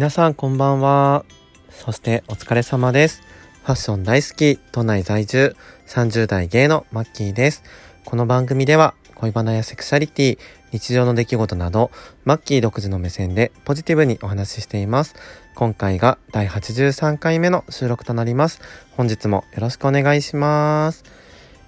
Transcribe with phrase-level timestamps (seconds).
[0.00, 1.26] 皆さんこんばんは。
[1.68, 3.20] そしてお疲れ様です。
[3.64, 5.54] ファッション大好き、都内在住、
[5.88, 7.62] 30代芸のマッキーです。
[8.06, 10.38] この番組では恋バナやセクシャリティ、
[10.72, 11.90] 日常の出来事など、
[12.24, 15.16] マッキー独自の目線でポジティブにお話ししています。
[15.54, 18.62] 今回が第83回目の収録となります。
[18.92, 21.19] 本日もよろしくお願いします。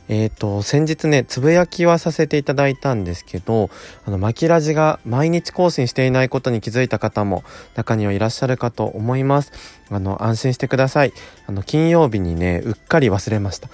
[0.09, 3.71] えっ、ー、と、先日ね、つぶやきはさせていただいたんですけど、
[4.04, 7.44] あの、マキラジが毎日更新していないことに気づいた方も
[7.77, 9.53] 中にはいらっしゃるかと思います。
[9.91, 11.13] あの、安心してください。
[11.46, 13.68] あの、金曜日にね、うっかり忘れました。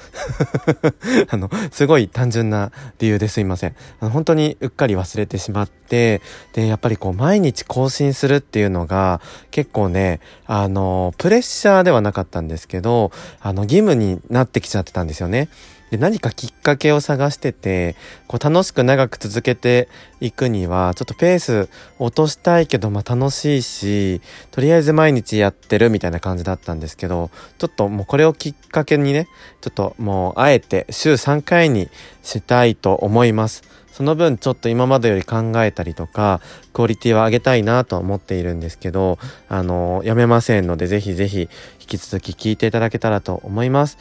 [1.31, 3.77] あの、すごい単純な理由ですいません。
[4.01, 6.21] あの本当にうっかり忘れてしまって、
[6.53, 9.21] で、やっぱりこう、毎日更新するっていうのが、
[9.51, 15.49] 結構ね、あの、プレッシャーではなかったんですけど、あの、義務になってきちゃってたんですよね。
[15.91, 19.89] で何かきっかけを探しててこう楽しく長く続けて
[20.21, 29.29] いくにはちょっとペース落としたいけどまあ楽しいしとりあえず毎日やってるみたいな感じだったんですけどちょっともうこれをきっかけにね
[29.61, 31.89] ちょっともうあえて週3回に
[32.23, 33.63] したいと思います。
[33.99, 36.41] その分ちょっと今までより考えたりとか
[36.73, 41.49] クオリティを上げたいなと思っているんですけどあのやめませんのでぜひぜひ引
[41.81, 43.99] き続き聞いていただけたらと思います。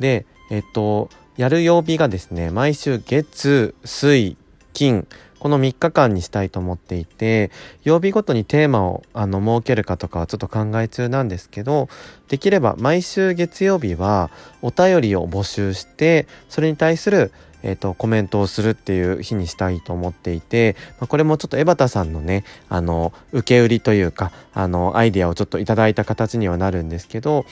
[0.00, 4.36] でえっとやる曜日がですね、毎週月、水、
[4.72, 5.06] 金、
[5.38, 7.50] この3日間にしたいと思っていて、
[7.84, 11.88] 曜日ごとにテーマをあの設けるかとかはちょっと考え中なんですけど、
[12.28, 14.30] できれば毎週月曜日は
[14.62, 27.44] お便りを募集して、それに対するえーと、コメントをするっていう日にしたいと思っていて、まあ、これもちょっと江端さんのねあの受け売りというかあのアイデアをちょっといただいた形にはなるんですけど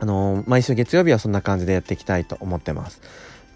[0.00, 3.00] あの毎週月曜日はそんな感じでやっていきたいと思ってます。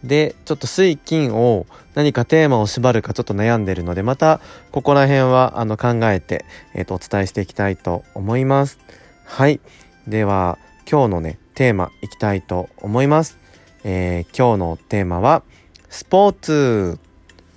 [0.04, 4.40] で、ちょっと水金を何かテーマを縛るかちょっと悩んでるので、また
[4.72, 6.44] ここら辺はあの考えて、
[6.74, 8.78] えっ、ー、と、お伝えしていきたいと思います。
[9.24, 9.60] はい。
[10.08, 10.58] では、
[10.90, 13.38] 今日のね、テーマいきたいと思います。
[13.84, 15.44] えー、今日のテーマは、
[15.88, 16.98] スポーツ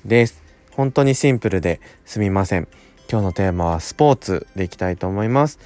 [0.06, 0.44] です。
[0.72, 2.68] 本当にシンプルですみません。
[3.10, 5.58] 今日のテーマはスポーツでいきたいと思います。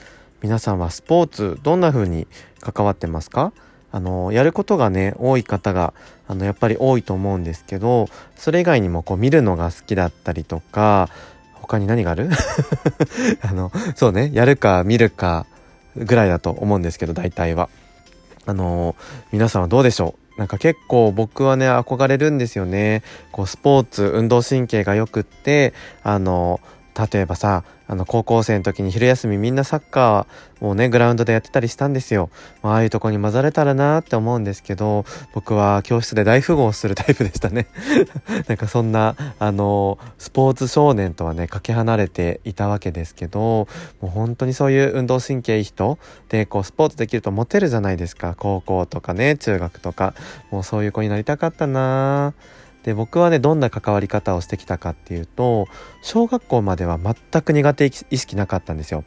[0.41, 2.27] 皆さんはスポーツどんな風に
[2.61, 3.51] 関わってますか？
[3.91, 5.93] あのやることがね多い方が
[6.27, 11.09] あのやっぱり多いと思うんですけどそれ以外にもこう見るのが好きだったりとか
[11.55, 12.29] 他に何がある？
[13.41, 15.45] あのそうねやるか見るか
[15.95, 17.69] ぐらいだと思うんですけど大体は。
[18.45, 18.95] あの
[19.31, 20.39] 皆さんはどうでしょう？
[20.39, 23.03] なんか結構僕はね憧れるんですよね。
[23.31, 25.73] こうスポーツ運動神経がよくって
[26.03, 26.59] あの
[27.11, 32.29] 例えばさあの高校生の時に昼休みみんなサッカーをねグラウンドでやってたりしたんですよ、
[32.61, 37.67] まああいうとこに混ざれたらなって思うんですけど僕は教室で大富豪するタイプでしたね。
[38.47, 43.67] なんかそんなあのスポーツ少年とはねかけ離れていたわけですけども
[44.03, 48.35] う本当にそういう運動神経いい人でこうスポーツできるとモテるじゃないですか。
[48.37, 50.13] 高校とかね中学とか。
[50.51, 52.33] もうそういう子になりたかったな。
[52.83, 55.67] で僕はねどんな関わり方をしてきたかっていうと
[56.01, 59.03] 小学校までは全く苦手意識なかったんですよ。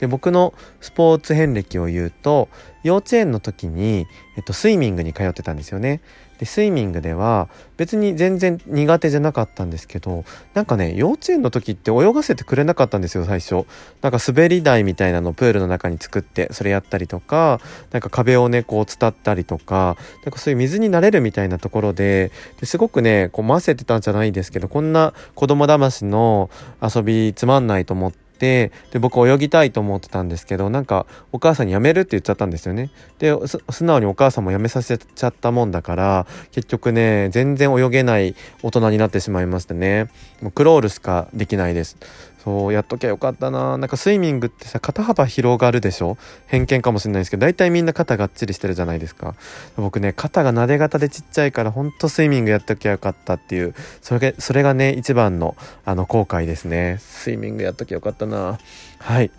[0.00, 2.48] で僕のスポーツ遍歴を言うと
[2.82, 6.00] 幼稚園の時に、えっと、スイミングに通ってたんですよね。
[6.42, 13.64] でスイミングでは別に全然苦手じゃなかったんですけどなんかね幼稚園の時って泳がせてくれなかったんですよ最初
[14.00, 17.60] なんか滑り台みたいなのプールの中に作ってそれやったりとか
[17.92, 26.50] なんか壁をねこう伝ったりとかなんかそういう水になれるみたいなところでですごくねこう混ぜてたんじゃないですけどこんな子供騙しの
[26.82, 32.90] 遊びつまんないと思っててで僕泳ぎたいと思ってたんですけどなんかお母さんに辞めるって言っちゃったんですよね。
[33.20, 40.08] で素直にお母さんも辞めさせちゃったもんだから結局ね全然泳げない大人になってしまいましてね。
[40.40, 41.96] もうクロールしかできないです。
[42.42, 43.78] そうやっときゃよかったな。
[43.78, 46.16] なんかスイミングってさ肩幅広がるでしょ？
[46.46, 49.34] 偏見かもしれないですけど大体みんな肩がっちりしてるじゃないですか。
[49.76, 56.98] 僕ね肩が撫で型でちっちゃいからほんとスイミングやっときゃよかったっていうそれそれがね一番のあの後悔ですね。
[57.00, 58.58] スイミングやっときゃよかったな。
[58.98, 59.30] はい。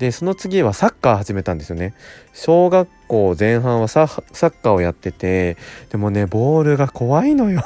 [0.00, 1.92] でその次はサッカー始めたんですよね。
[2.32, 5.58] 小学校前半はサッカーをやってて
[5.90, 7.62] でもねボールが怖いのよ。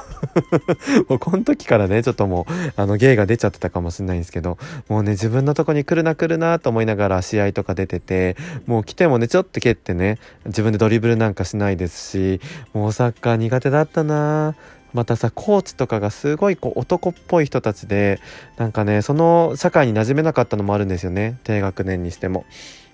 [1.09, 4.59] もうこの時からねちょっともうあの芸が出ちゃってたかもしれないんですけど
[4.89, 12.41] もうね自分のとこに来るな来るなと思いながら試合とか出ててもう来てもねちょっと蹴ってね自分でドリブルなんかしないですし
[12.73, 14.57] もうサッカー苦手だったな。
[14.95, 18.21] またさコーチとかがすごいこう男っぽい人たちで
[18.57, 21.39] なんかねその社会に馴染めなかったのもあるんですよね。
[21.45, 22.47] 低学年にしても。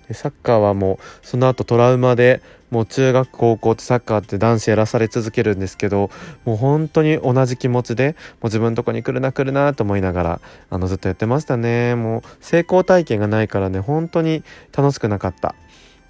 [0.07, 6.09] でサッカーはもうその後トラウマでもう中学高校ってサッカーって男子やらされ続けるんですけど
[6.43, 11.95] もう本当に同じ気持ちでもう自分のとこに来るな来るなと思いながらあのずっとやってましたね。
[11.95, 14.43] もう成功体験がないからね本当に
[14.75, 15.53] 楽しくなかった。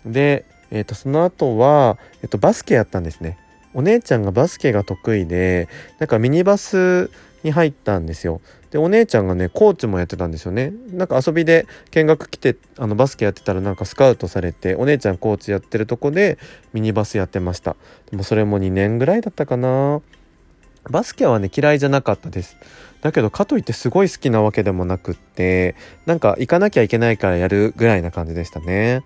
[0.06, 3.38] で、えー、とその後は、えー、とバスケやったんですね。
[3.74, 5.68] お姉ちゃんがバスケが得意で
[6.00, 7.10] なんかミニバス
[7.44, 8.42] に入ったんですよ。
[8.70, 10.74] でお姉ちゃんがねコーチもやってたんですよね。
[10.92, 16.38] なんか遊びで見学来てあのバスケやってたらなんかスカウトされてお姉ちゃんコーチやってるとこで
[16.74, 17.76] ミニバスやってました。
[18.10, 20.02] でもそれも2年ぐらいだったかな。
[20.90, 22.58] バスケはね嫌いじゃなかったです。
[23.02, 25.76] だけどかといってすごい好きなわけでもなくって
[26.06, 29.04] なんか行かなきゃいけないからやるぐらいな感じでしたね。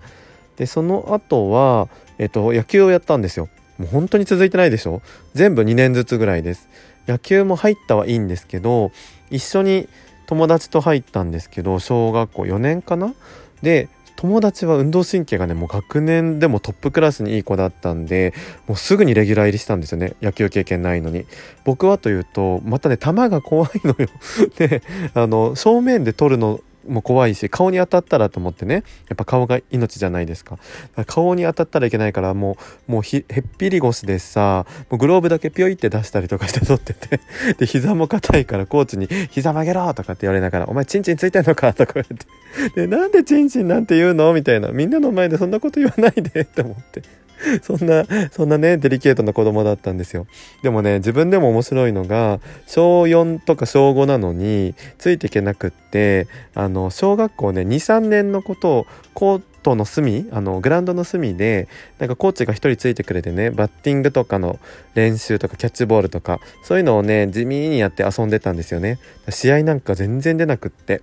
[0.58, 3.50] でその後はえっと野球をやったんですよ。
[3.78, 5.02] もう本当に続いてないでしょ？
[5.34, 6.68] 全部2年ずつぐらいです。
[7.08, 8.92] 野球も入ったはいいんですけど
[9.30, 9.88] 一緒に
[10.28, 13.14] 友達と入ったんですけど小学校4年かな？
[13.62, 18.34] で友達は運動神経がねもう学年でもトップクラスにいい子だったんで
[18.66, 20.14] もうすぐにレギュラー入りしたんですよね。
[20.22, 21.26] 野球経験ないのに。
[21.66, 24.08] 僕はというとまたね球が怖いのよ。
[24.58, 24.82] で
[25.14, 30.58] あの正面で取るのも怖いし顔に当たったらと思ってねやっぱ顔が命じゃないですか
[30.96, 33.24] か顔に当たったらいけないからもうもうへっ
[33.58, 37.20] ぴり腰でさもうグローブだけピョイって出したりとかして撮ってて
[37.60, 42.26] で膝も硬いからコーチに「膝曲げろ!」とかって言われながら「お前チンチンついてんのか?」とか言って
[42.82, 47.02] 「でなんでチンチンなんて言うの?」みたいなみんなの前でそんなこと言わないでって思って。
[47.62, 50.28] そんな、そんなね、デリケートな子供だったんですよ。
[50.64, 61.68] でもね、自分でも面白いのが、小4とか小5なのに、ついていけなくって、あの、小学校ね、2、3年のことを、コートの隅、あの、グラウンドの隅で、
[62.00, 64.60] なんかコーチが一人ついてくれてね、バッティングとかの
[64.94, 69.00] 練習とか、キャッチボールとか、そういうのをね、地味にやって遊んでたんですよね。
[69.30, 71.02] 試合なんか全然出なくって。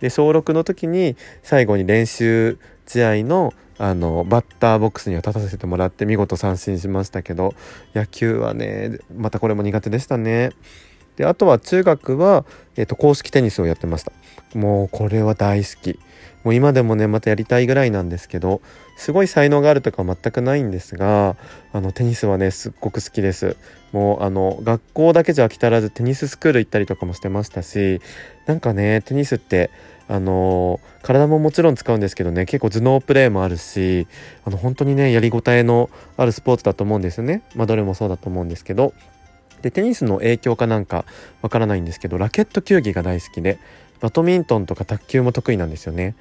[0.00, 7.52] で、小6の時に、最後に練習試合のあのバッターボックスには立たせてもらって見事三振しましたけど
[7.96, 10.50] 野球はねまたこれも苦手でしたね。
[11.16, 12.46] であとは中学は、
[12.76, 14.12] えーと、公式テニスをやってました。
[14.56, 15.98] もうこれは大好き。
[16.44, 18.60] もう今でもねまたやりたいぐらいなんですけど
[18.96, 21.36] すごい才能があるとか全くないんですが
[21.72, 23.56] あのテニスはねすっごく好きです。
[23.90, 28.00] もうあの学校だけじゃ飽き足らずテニススクール行ったりとかもしてましたし
[28.46, 29.72] なんかねテニスって
[30.12, 34.06] あの体ももちろん使うんですけどね結構頭脳プレーもあるし
[34.44, 35.88] あの本当にねやりごたえの
[36.18, 37.42] あるスポーツだと思うんですよね。
[37.54, 38.92] まあどれもそうだと思うんですけど。
[39.62, 41.04] でテニスの影響かなんか
[41.40, 43.60] わからないんですけどラケット球技が大好きで
[44.00, 46.16] バドミントンとか卓球も得意なんですよね。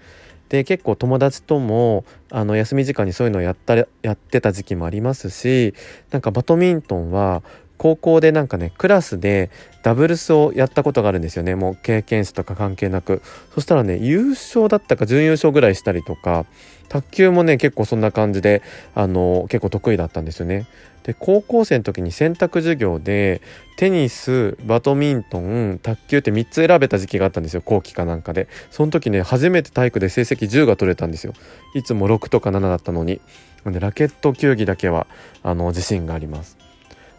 [0.50, 5.74] で結構友達ともあの休み時間にそういうのをやったやってた時期もありますし
[6.12, 7.42] なんかバドミントンは
[7.82, 9.50] 高校でなんかねクラスで
[9.82, 11.56] ダブルスをやったことがあるんですよね。
[11.56, 13.24] もう経験者とか関係なく。
[13.56, 16.46] そしたらね優勝だったか準優勝ぐらいしたりとか
[16.90, 18.62] 卓球もね結構そんな感じで
[18.94, 20.68] あの結構得意だったんですよね。
[21.02, 23.42] で高校生の時に選択授業で
[23.78, 27.64] テニスバドミントン卓球って3つ選べた時期があったんですよ。
[27.66, 28.48] 後期かなんかで。
[28.70, 31.34] その時ね初めて体育で成績10が取れたんですよ。
[31.74, 33.22] いつも6とか7だったのに。
[33.64, 35.08] なんでラケット球技だけは
[35.42, 36.62] あの自信があります。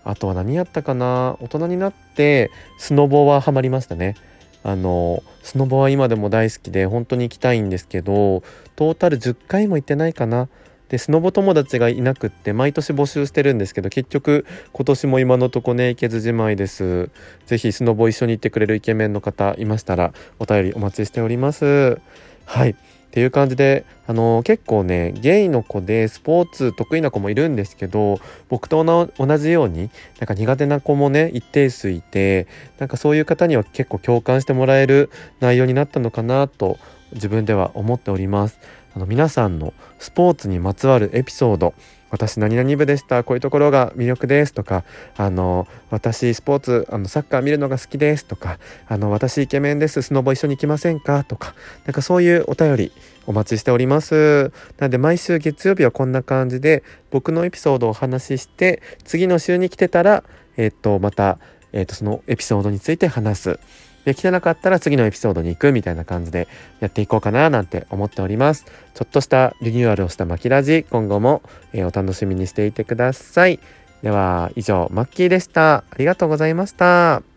[0.05, 1.37] あとは何やったかな？
[1.41, 4.17] 大人になってスノボはハマりましたね。
[4.65, 8.43] あのスノボは今でも大好きで本当に行きたいんですけど
[8.77, 10.49] トータル10回も行ってないかな。
[10.89, 17.09] でスノボ友達がいなくって毎年募集してるんですけど結局今年も今のとこね行けずじまいです。
[17.47, 21.99] 是非スノボ一緒に行ってくれるイケメンの方いましたらお便りお待ちしております。
[22.45, 22.77] はい。
[23.13, 32.47] っていう感じで、あのー、結構ね、ゲイの子でスポーツ得意な子もいるんですけど、僕と同じように、なんか苦手な子もね、一定数いて、
[32.79, 36.79] なんかそういう方には結構共感してもらえる内容になったのかなと
[37.13, 38.59] 自分では思っております。
[38.97, 41.75] あの皆さんのスポーツにまつわるエピソード、
[42.13, 43.25] 私何々部でした。
[43.25, 44.53] こういうところが魅力です。
[44.53, 44.85] とか
[45.17, 48.27] あの私スポーツあのサッカー見るのが好きです。
[48.27, 50.03] とかあの私イケメンです。
[50.03, 51.25] スノボ一緒に行きませんか。
[51.25, 51.55] とか
[51.87, 52.93] なんかそういうお便り
[53.27, 54.53] お待ちしております。
[54.79, 60.23] なので毎週月曜日はこんな感じで僕のエピソードをお話しして次の週に来てたら
[60.59, 61.39] えっ、とまた
[61.73, 63.59] えっ、とそのエピソードについて話す。
[64.05, 66.49] できてなかったら次のエピソードに行くみたいな感じで
[66.81, 68.65] やっていこうかななんて思っております。
[68.95, 71.43] ちょっとしたリニューアルをしたマキラジ、今後も、
[71.73, 73.61] えお楽しみにしていてください。
[74.03, 75.77] では以上、マッキーでした。
[75.77, 77.32] ありがとうございました。